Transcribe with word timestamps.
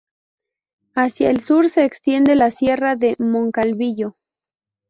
Hacia 0.95 1.29
el 1.29 1.41
sur 1.41 1.69
se 1.69 1.85
extiende 1.85 2.33
la 2.33 2.49
Sierra 2.49 2.95
de 2.95 3.15
Moncalvillo. 3.19 4.17